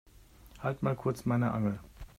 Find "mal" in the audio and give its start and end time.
0.81-0.95